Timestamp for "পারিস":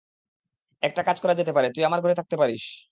2.37-2.63